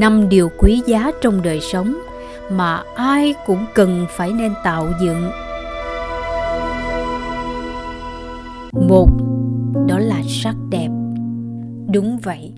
năm 0.00 0.28
điều 0.28 0.50
quý 0.58 0.82
giá 0.86 1.10
trong 1.20 1.42
đời 1.42 1.60
sống 1.60 1.98
mà 2.50 2.82
ai 2.96 3.34
cũng 3.46 3.66
cần 3.74 4.06
phải 4.10 4.32
nên 4.32 4.52
tạo 4.64 4.92
dựng. 5.02 5.30
Một, 8.88 9.08
đó 9.88 9.98
là 9.98 10.22
sắc 10.28 10.56
đẹp. 10.70 10.88
Đúng 11.92 12.18
vậy, 12.18 12.52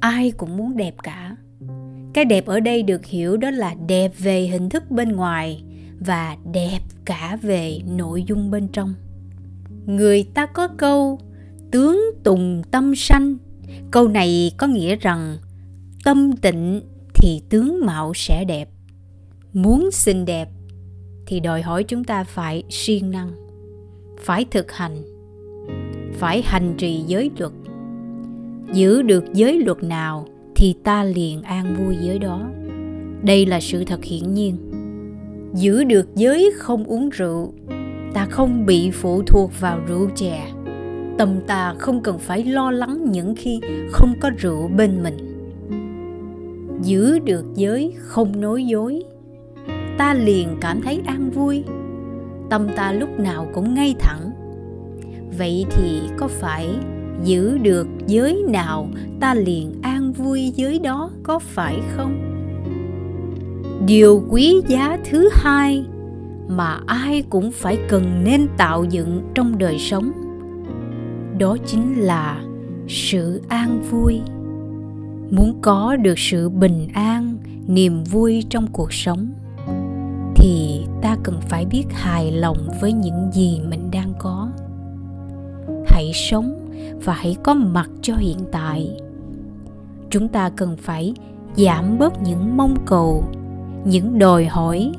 ai 0.00 0.30
cũng 0.30 0.56
muốn 0.56 0.76
đẹp 0.76 0.94
cả. 1.02 1.36
Cái 2.14 2.24
đẹp 2.24 2.46
ở 2.46 2.60
đây 2.60 2.82
được 2.82 3.06
hiểu 3.06 3.36
đó 3.36 3.50
là 3.50 3.74
đẹp 3.86 4.12
về 4.18 4.46
hình 4.46 4.68
thức 4.68 4.90
bên 4.90 5.12
ngoài 5.12 5.64
và 6.00 6.36
đẹp 6.52 6.78
cả 7.04 7.38
về 7.42 7.78
nội 7.96 8.24
dung 8.28 8.50
bên 8.50 8.68
trong. 8.68 8.94
Người 9.86 10.24
ta 10.34 10.46
có 10.46 10.68
câu, 10.68 11.18
tướng 11.70 12.00
tùng 12.24 12.62
tâm 12.70 12.94
sanh. 12.96 13.36
Câu 13.90 14.08
này 14.08 14.52
có 14.56 14.66
nghĩa 14.66 14.96
rằng 14.96 15.38
tâm 16.06 16.32
tịnh 16.32 16.80
thì 17.14 17.40
tướng 17.48 17.86
mạo 17.86 18.12
sẽ 18.14 18.44
đẹp. 18.44 18.68
Muốn 19.52 19.90
xinh 19.92 20.24
đẹp 20.24 20.48
thì 21.26 21.40
đòi 21.40 21.62
hỏi 21.62 21.84
chúng 21.84 22.04
ta 22.04 22.24
phải 22.24 22.62
siêng 22.70 23.10
năng, 23.10 23.30
phải 24.20 24.44
thực 24.50 24.72
hành, 24.72 24.96
phải 26.12 26.42
hành 26.42 26.74
trì 26.78 27.00
giới 27.06 27.30
luật. 27.38 27.52
Giữ 28.72 29.02
được 29.02 29.24
giới 29.32 29.58
luật 29.58 29.82
nào 29.82 30.26
thì 30.56 30.74
ta 30.84 31.04
liền 31.04 31.42
an 31.42 31.74
vui 31.78 31.96
giới 32.00 32.18
đó. 32.18 32.48
Đây 33.22 33.46
là 33.46 33.60
sự 33.60 33.84
thật 33.84 34.04
hiển 34.04 34.34
nhiên. 34.34 34.56
Giữ 35.54 35.84
được 35.84 36.14
giới 36.14 36.52
không 36.56 36.84
uống 36.84 37.08
rượu, 37.08 37.52
ta 38.14 38.26
không 38.30 38.66
bị 38.66 38.90
phụ 38.90 39.22
thuộc 39.22 39.50
vào 39.60 39.80
rượu 39.86 40.08
chè. 40.14 40.52
Tâm 41.18 41.40
ta 41.46 41.74
không 41.78 42.02
cần 42.02 42.18
phải 42.18 42.44
lo 42.44 42.70
lắng 42.70 43.10
những 43.10 43.34
khi 43.36 43.60
không 43.90 44.14
có 44.20 44.30
rượu 44.38 44.68
bên 44.68 45.02
mình 45.02 45.25
giữ 46.86 47.18
được 47.18 47.44
giới 47.54 47.94
không 47.98 48.40
nói 48.40 48.66
dối. 48.66 49.02
Ta 49.98 50.14
liền 50.14 50.48
cảm 50.60 50.80
thấy 50.82 51.00
an 51.06 51.30
vui. 51.30 51.64
Tâm 52.50 52.68
ta 52.76 52.92
lúc 52.92 53.08
nào 53.18 53.48
cũng 53.54 53.74
ngay 53.74 53.94
thẳng. 53.98 54.30
Vậy 55.38 55.66
thì 55.70 56.00
có 56.16 56.28
phải 56.28 56.68
giữ 57.24 57.58
được 57.58 57.88
giới 58.06 58.44
nào 58.48 58.88
ta 59.20 59.34
liền 59.34 59.74
an 59.82 60.12
vui 60.12 60.52
giới 60.56 60.78
đó 60.78 61.10
có 61.22 61.38
phải 61.38 61.80
không? 61.96 62.32
Điều 63.86 64.22
quý 64.30 64.60
giá 64.68 64.98
thứ 65.10 65.28
hai 65.32 65.84
mà 66.48 66.80
ai 66.86 67.22
cũng 67.30 67.52
phải 67.52 67.78
cần 67.88 68.24
nên 68.24 68.46
tạo 68.56 68.84
dựng 68.84 69.22
trong 69.34 69.58
đời 69.58 69.78
sống, 69.78 70.12
đó 71.38 71.56
chính 71.66 71.94
là 71.94 72.42
sự 72.88 73.40
an 73.48 73.82
vui 73.90 74.20
muốn 75.30 75.58
có 75.62 75.96
được 75.96 76.18
sự 76.18 76.48
bình 76.48 76.88
an, 76.94 77.38
niềm 77.66 78.04
vui 78.04 78.44
trong 78.50 78.66
cuộc 78.72 78.92
sống, 78.92 79.28
thì 80.34 80.84
ta 81.02 81.16
cần 81.22 81.40
phải 81.40 81.66
biết 81.66 81.84
hài 81.90 82.32
lòng 82.32 82.68
với 82.80 82.92
những 82.92 83.30
gì 83.32 83.60
mình 83.68 83.90
đang 83.90 84.12
có. 84.18 84.48
Hãy 85.86 86.10
sống 86.14 86.70
và 87.04 87.12
hãy 87.12 87.36
có 87.42 87.54
mặt 87.54 87.90
cho 88.02 88.16
hiện 88.16 88.38
tại. 88.52 88.96
Chúng 90.10 90.28
ta 90.28 90.50
cần 90.56 90.76
phải 90.76 91.14
giảm 91.56 91.98
bớt 91.98 92.22
những 92.22 92.56
mong 92.56 92.76
cầu, 92.86 93.24
những 93.84 94.18
đòi 94.18 94.44
hỏi, 94.44 94.92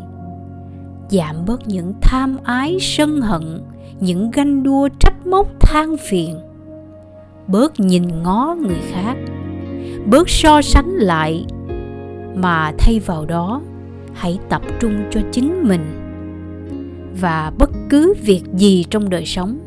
giảm 1.09 1.35
bớt 1.45 1.67
những 1.67 1.93
tham 2.01 2.37
ái, 2.43 2.77
sân 2.81 3.21
hận, 3.21 3.61
những 3.99 4.31
ganh 4.31 4.63
đua, 4.63 4.89
trách 4.99 5.27
móc, 5.27 5.47
than 5.61 5.95
phiền. 5.97 6.39
Bớt 7.47 7.79
nhìn 7.79 8.23
ngó 8.23 8.55
người 8.61 8.79
khác 8.91 9.17
bớt 10.05 10.29
so 10.29 10.61
sánh 10.61 10.89
lại. 10.89 11.45
Mà 12.35 12.71
thay 12.77 12.99
vào 12.99 13.25
đó, 13.25 13.61
hãy 14.13 14.39
tập 14.49 14.61
trung 14.79 14.93
cho 15.11 15.21
chính 15.31 15.67
mình. 15.67 15.81
Và 17.21 17.51
bất 17.57 17.69
cứ 17.89 18.13
việc 18.25 18.41
gì 18.53 18.85
trong 18.89 19.09
đời 19.09 19.25
sống, 19.25 19.59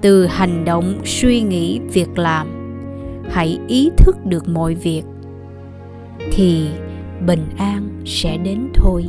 từ 0.00 0.26
hành 0.26 0.64
động, 0.64 0.94
suy 1.04 1.40
nghĩ, 1.40 1.80
việc 1.92 2.18
làm, 2.18 2.46
hãy 3.30 3.58
ý 3.68 3.90
thức 3.96 4.16
được 4.26 4.48
mọi 4.48 4.74
việc, 4.74 5.02
thì 6.32 6.68
bình 7.26 7.46
an 7.58 7.88
sẽ 8.04 8.36
đến 8.36 8.68
thôi. 8.74 9.04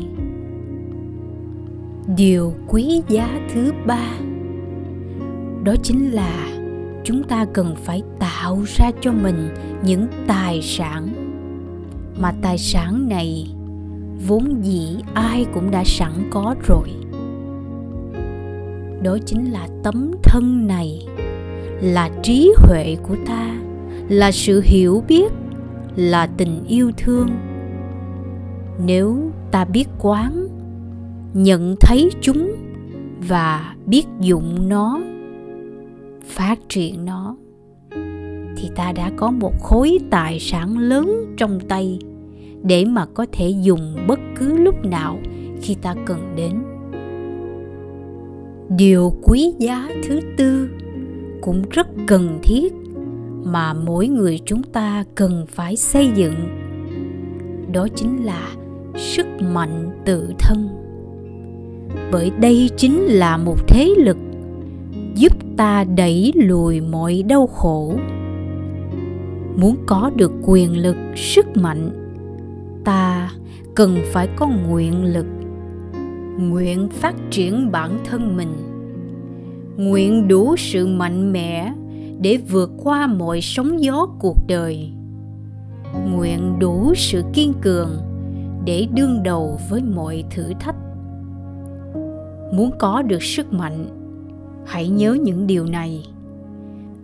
Điều 2.17 2.53
quý 2.67 3.01
giá 3.07 3.39
thứ 3.53 3.71
ba, 3.85 4.09
đó 5.63 5.75
chính 5.83 6.11
là 6.11 6.54
chúng 7.05 7.23
ta 7.23 7.45
cần 7.53 7.75
phải 7.75 8.03
tạo 8.19 8.63
ra 8.65 8.91
cho 9.01 9.11
mình 9.11 9.49
những 9.83 10.07
tài 10.27 10.61
sản. 10.61 11.07
Mà 12.19 12.33
tài 12.41 12.57
sản 12.57 13.09
này 13.09 13.47
vốn 14.27 14.59
dĩ 14.63 14.97
ai 15.13 15.45
cũng 15.53 15.71
đã 15.71 15.83
sẵn 15.85 16.11
có 16.31 16.55
rồi. 16.67 16.89
Đó 19.03 19.17
chính 19.25 19.51
là 19.51 19.67
tấm 19.83 20.11
thân 20.23 20.67
này, 20.67 21.07
là 21.81 22.09
trí 22.23 22.53
huệ 22.57 22.95
của 23.03 23.15
ta, 23.27 23.55
là 24.09 24.31
sự 24.31 24.61
hiểu 24.65 25.03
biết, 25.07 25.33
là 25.95 26.27
tình 26.27 26.63
yêu 26.67 26.91
thương. 26.97 27.29
Nếu 28.85 29.31
ta 29.51 29.65
biết 29.65 29.87
quán, 29.99 30.47
nhận 31.33 31.75
thấy 31.79 32.09
chúng 32.21 32.55
và 33.27 33.75
biết 33.85 34.05
dụng 34.19 34.69
nó 34.69 34.99
phát 36.25 36.59
triển 36.69 37.05
nó, 37.05 37.37
thì 38.57 38.69
ta 38.75 38.91
đã 38.91 39.11
có 39.15 39.31
một 39.31 39.53
khối 39.63 39.97
tài 40.09 40.39
sản 40.39 40.77
lớn 40.77 41.33
trong 41.37 41.59
tay 41.59 41.99
để 42.63 42.85
mà 42.85 43.05
có 43.05 43.25
thể 43.31 43.49
dùng 43.49 43.95
bất 44.07 44.19
cứ 44.35 44.57
lúc 44.57 44.75
nào 44.85 45.19
khi 45.61 45.75
ta 45.81 45.95
cần 46.05 46.19
đến. 46.35 46.51
Điều 48.77 49.13
quý 49.23 49.53
giá 49.59 49.89
thứ 50.03 50.19
tư 50.37 50.69
cũng 51.41 51.63
rất 51.69 51.87
cần 52.07 52.39
thiết 52.43 52.73
mà 53.43 53.73
mỗi 53.73 54.07
người 54.07 54.39
chúng 54.45 54.63
ta 54.63 55.03
cần 55.15 55.45
phải 55.49 55.75
xây 55.75 56.11
dựng, 56.15 56.35
đó 57.73 57.87
chính 57.95 58.25
là 58.25 58.55
sức 58.95 59.27
mạnh 59.53 60.01
tự 60.05 60.33
thân. 60.39 60.69
Bởi 62.11 62.31
đây 62.39 62.69
chính 62.77 63.01
là 63.01 63.37
một 63.37 63.67
thế 63.67 63.93
lực 63.97 64.17
ta 65.57 65.83
đẩy 65.83 66.31
lùi 66.35 66.81
mọi 66.81 67.23
đau 67.23 67.47
khổ. 67.47 67.93
Muốn 69.55 69.75
có 69.85 70.11
được 70.15 70.31
quyền 70.41 70.77
lực, 70.77 70.95
sức 71.15 71.45
mạnh, 71.57 71.89
ta 72.85 73.31
cần 73.75 73.97
phải 74.05 74.27
có 74.35 74.47
nguyện 74.47 75.05
lực. 75.05 75.25
Nguyện 76.39 76.89
phát 76.89 77.15
triển 77.31 77.71
bản 77.71 77.97
thân 78.05 78.37
mình. 78.37 78.53
Nguyện 79.77 80.27
đủ 80.27 80.55
sự 80.57 80.87
mạnh 80.87 81.31
mẽ 81.31 81.73
để 82.19 82.37
vượt 82.49 82.71
qua 82.83 83.07
mọi 83.07 83.39
sóng 83.41 83.83
gió 83.83 84.07
cuộc 84.19 84.37
đời. 84.47 84.91
Nguyện 86.11 86.59
đủ 86.59 86.93
sự 86.95 87.23
kiên 87.33 87.53
cường 87.61 87.89
để 88.65 88.87
đương 88.93 89.23
đầu 89.23 89.59
với 89.69 89.83
mọi 89.83 90.23
thử 90.29 90.53
thách. 90.59 90.75
Muốn 92.53 92.71
có 92.79 93.01
được 93.01 93.23
sức 93.23 93.53
mạnh 93.53 94.04
hãy 94.65 94.89
nhớ 94.89 95.17
những 95.21 95.47
điều 95.47 95.65
này. 95.65 96.05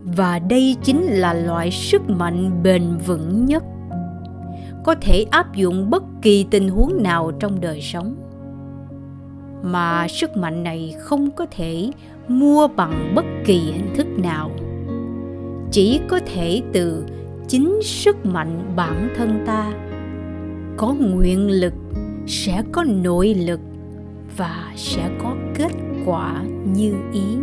Và 0.04 0.40
đây 0.40 0.76
chính 0.84 1.04
là 1.04 1.34
loại 1.34 1.72
sức 1.72 2.10
mạnh 2.10 2.64
bền 2.64 2.84
vững 3.06 3.46
nhất. 3.46 3.64
Có 4.84 4.96
thể 5.02 5.26
áp 5.32 5.56
dụng 5.56 5.90
bất 5.90 6.04
kỳ 6.22 6.46
tình 6.52 6.70
huống 6.70 7.04
nào 7.04 7.32
trong 7.40 7.62
đời 7.62 7.82
sống. 7.82 8.16
Mà 9.64 10.08
sức 10.08 10.38
mạnh 10.38 10.64
này 10.64 10.96
không 11.00 11.32
có 11.32 11.46
thể 11.52 11.92
mua 12.28 12.68
bằng 12.68 13.12
bất 13.16 13.26
kỳ 13.46 13.60
hình 13.60 13.96
thức 13.96 14.08
nào. 14.08 14.52
Chỉ 15.72 16.00
có 16.08 16.20
thể 16.34 16.62
từ 16.74 17.06
chính 17.48 17.80
sức 17.84 18.26
mạnh 18.26 18.74
bản 18.76 19.10
thân 19.18 19.44
ta. 19.46 19.74
Có 20.78 20.94
nguyện 20.94 21.52
lực, 21.52 21.74
sẽ 22.28 22.64
có 22.72 22.84
nội 22.84 23.34
lực 23.34 23.60
và 24.38 24.72
sẽ 24.76 25.10
có 25.24 25.36
kết 25.56 25.72
quả 26.06 26.44
như 26.74 26.94
ý. 27.14 27.38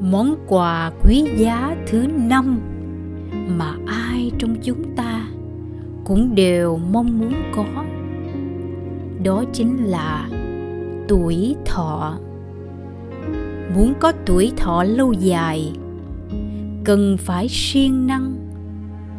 Món 0.00 0.36
quà 0.46 0.92
quý 1.02 1.24
giá 1.36 1.76
thứ 1.86 2.06
năm 2.28 2.60
mà 3.58 3.76
ai 3.86 4.30
trong 4.38 4.56
chúng 4.62 4.96
ta 4.96 5.26
cũng 6.04 6.34
đều 6.34 6.78
mong 6.92 7.18
muốn 7.18 7.32
có. 7.56 7.84
Đó 9.22 9.44
chính 9.52 9.84
là 9.84 10.28
tuổi 11.08 11.56
thọ. 11.64 12.18
Muốn 13.74 13.94
có 14.00 14.12
tuổi 14.26 14.52
thọ 14.56 14.84
lâu 14.84 15.12
dài, 15.12 15.72
cần 16.84 17.16
phải 17.16 17.46
siêng 17.50 18.06
năng, 18.06 18.34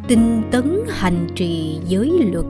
tinh 0.08 0.42
tấn 0.50 0.78
hành 0.88 1.26
trì 1.34 1.78
giới 1.88 2.12
luật. 2.32 2.46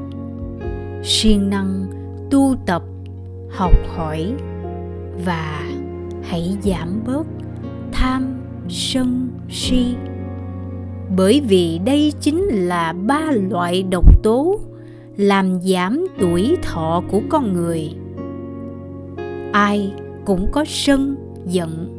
Siêng 1.02 1.50
năng 1.50 1.86
tu 2.30 2.56
tập, 2.66 2.82
học 3.50 3.72
hỏi 3.96 4.34
và 5.24 5.62
hãy 6.22 6.56
giảm 6.62 7.02
bớt 7.06 7.26
tham, 7.92 8.40
sân, 8.68 9.28
si. 9.50 9.94
Bởi 11.16 11.40
vì 11.48 11.80
đây 11.84 12.12
chính 12.20 12.42
là 12.50 12.92
ba 12.92 13.30
loại 13.50 13.82
độc 13.82 14.22
tố 14.22 14.60
làm 15.16 15.60
giảm 15.60 16.06
tuổi 16.20 16.56
thọ 16.62 17.02
của 17.10 17.20
con 17.28 17.52
người. 17.52 17.90
Ai 19.52 19.92
cũng 20.24 20.48
có 20.52 20.64
sân 20.68 21.16
giận. 21.46 21.90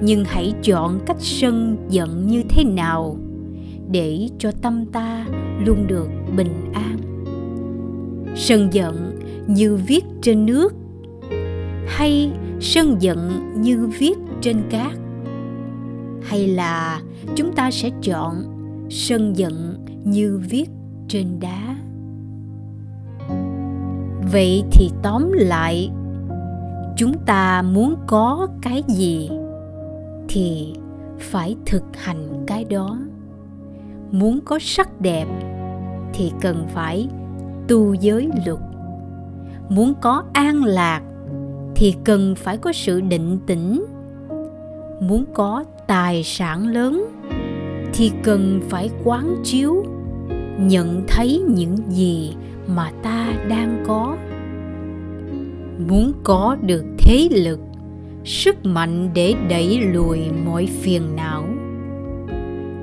Nhưng 0.00 0.24
hãy 0.24 0.54
chọn 0.62 1.00
cách 1.06 1.16
sân 1.20 1.76
giận 1.88 2.26
như 2.26 2.42
thế 2.48 2.64
nào 2.64 3.16
để 3.90 4.28
cho 4.38 4.50
tâm 4.62 4.86
ta 4.86 5.26
luôn 5.64 5.86
được 5.86 6.08
bình 6.36 6.72
an. 6.72 6.96
Sân 8.34 8.68
giận 8.72 9.20
như 9.46 9.76
viết 9.76 10.04
trên 10.22 10.46
nước 10.46 10.74
hay 11.86 12.32
sân 12.60 12.96
giận 13.02 13.52
như 13.56 13.86
viết 13.98 14.14
trên 14.40 14.56
cát? 14.70 14.92
Hay 16.22 16.48
là 16.48 17.00
chúng 17.34 17.52
ta 17.52 17.70
sẽ 17.70 17.90
chọn 18.02 18.34
sân 18.90 19.36
giận 19.36 19.84
như 20.04 20.40
viết 20.48 20.70
trên 21.08 21.40
đá? 21.40 21.76
Vậy 24.32 24.62
thì 24.72 24.90
tóm 25.02 25.32
lại, 25.32 25.90
chúng 26.96 27.12
ta 27.26 27.62
muốn 27.62 27.94
có 28.06 28.48
cái 28.62 28.82
gì 28.88 29.30
thì 30.28 30.74
phải 31.18 31.56
thực 31.66 31.84
hành 31.96 32.44
cái 32.46 32.64
đó. 32.64 32.98
Muốn 34.10 34.40
có 34.44 34.58
sắc 34.60 35.00
đẹp 35.00 35.26
thì 36.14 36.32
cần 36.40 36.66
phải 36.74 37.08
tu 37.68 37.94
giới 37.94 38.30
luật. 38.46 38.60
Muốn 39.68 39.94
có 40.00 40.24
an 40.32 40.64
lạc 40.64 41.02
thì 41.78 41.94
cần 42.04 42.34
phải 42.34 42.56
có 42.56 42.72
sự 42.72 43.00
định 43.00 43.38
tĩnh. 43.46 43.84
Muốn 45.00 45.24
có 45.34 45.64
tài 45.86 46.22
sản 46.24 46.68
lớn 46.68 47.06
thì 47.92 48.12
cần 48.22 48.60
phải 48.68 48.90
quán 49.04 49.36
chiếu, 49.44 49.84
nhận 50.58 51.04
thấy 51.08 51.42
những 51.48 51.76
gì 51.88 52.34
mà 52.66 52.90
ta 53.02 53.32
đang 53.48 53.84
có. 53.86 54.16
Muốn 55.88 56.12
có 56.24 56.56
được 56.62 56.84
thế 56.98 57.28
lực, 57.30 57.60
sức 58.24 58.64
mạnh 58.64 59.10
để 59.14 59.34
đẩy 59.50 59.80
lùi 59.80 60.20
mọi 60.44 60.66
phiền 60.66 61.02
não, 61.16 61.44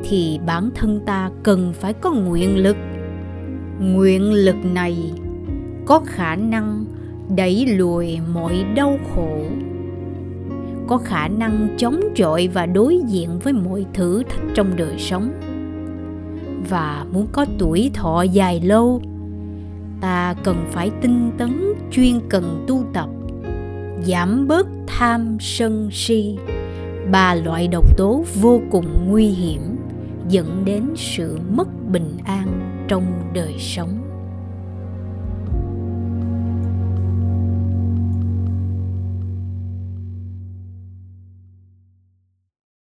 thì 0.04 0.40
bản 0.46 0.70
thân 0.76 1.02
ta 1.06 1.30
cần 1.44 1.74
phải 1.74 1.94
có 1.94 2.12
nguyện 2.12 2.58
lực. 2.58 2.78
Nguyện 3.80 4.34
lực 4.34 4.56
này 4.74 5.12
có 5.86 6.02
khả 6.06 6.36
năng 6.36 6.86
đẩy 7.30 7.66
lùi 7.66 8.20
mọi 8.34 8.66
đau 8.76 9.00
khổ. 9.16 9.38
Có 10.88 10.98
khả 10.98 11.28
năng 11.28 11.68
chống 11.78 12.00
chọi 12.16 12.48
và 12.48 12.66
đối 12.66 13.00
diện 13.08 13.40
với 13.44 13.54
mọi 13.54 13.86
thử 13.94 14.24
thách 14.24 14.44
trong 14.54 14.76
đời 14.76 14.96
sống. 14.98 15.32
Và 16.70 17.06
muốn 17.12 17.28
có 17.32 17.46
tuổi 17.60 17.92
thọ 17.94 18.22
dài 18.22 18.62
lâu, 18.62 19.02
ta 20.02 20.36
cần 20.44 20.56
phải 20.72 20.92
tinh 21.02 21.32
tấn, 21.38 21.74
chuyên 21.92 22.20
cần 22.30 22.64
tu 22.68 22.84
tập, 22.94 23.10
giảm 24.04 24.48
bớt 24.48 24.68
tham 24.88 25.38
sân 25.40 25.90
si. 25.92 26.38
Ba 27.12 27.36
loại 27.36 27.68
độc 27.68 27.98
tố 27.98 28.24
vô 28.42 28.62
cùng 28.72 28.86
nguy 29.08 29.26
hiểm 29.26 29.62
dẫn 30.30 30.62
đến 30.66 30.84
sự 30.96 31.38
mất 31.56 31.68
bình 31.92 32.18
an 32.26 32.48
trong 32.88 33.04
đời 33.34 33.56
sống. 33.60 34.03